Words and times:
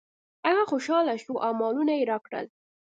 هغه 0.47 0.63
خوشحاله 0.71 1.15
شو 1.23 1.33
او 1.45 1.51
مالونه 1.61 1.93
یې 1.99 2.09
راکړل. 2.11 2.45